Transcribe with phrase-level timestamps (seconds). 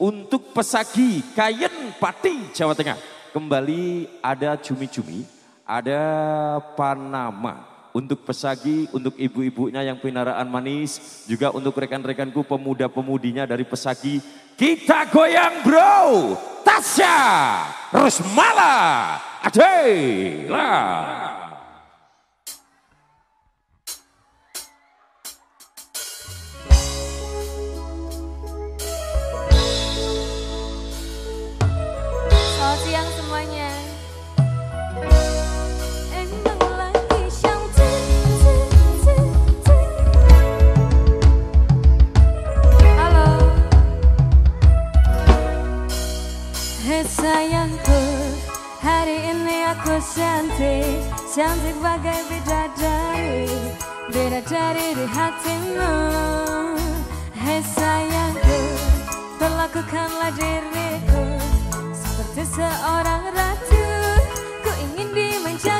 [0.00, 2.96] untuk pesagi Kayen Pati Jawa Tengah.
[3.30, 5.22] Kembali ada cumi-cumi,
[5.68, 6.00] ada
[6.74, 14.18] Panama untuk pesagi, untuk ibu-ibunya yang pinaraan manis, juga untuk rekan-rekanku pemuda-pemudinya dari pesagi.
[14.56, 16.34] Kita goyang bro,
[16.66, 17.18] Tasya,
[17.94, 18.74] Rusmala,
[19.44, 20.70] Adela.
[32.90, 33.70] Siang semuanya.
[42.98, 43.30] Halo.
[46.82, 48.02] Hei sayangku,
[48.82, 50.98] hari ini aku cantik,
[51.30, 53.54] cantik bagai bidadari,
[54.10, 55.94] bidadari di hatimu.
[57.38, 58.58] Hei sayangku,
[59.38, 60.89] perlakukanlah seperti
[62.50, 63.82] seorang ratu,
[64.66, 65.78] ku ingin dimanja